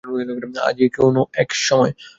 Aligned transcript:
আজই 0.67 0.87
কোনো 0.97 1.21
একসময়! 1.41 1.91